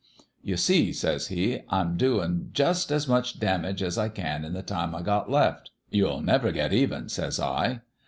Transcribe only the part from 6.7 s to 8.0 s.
even,' says I.